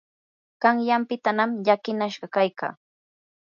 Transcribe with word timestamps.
qanyanpitanam 0.61 1.49
llakinashqa 1.65 2.27
kaykaa. 2.35 2.73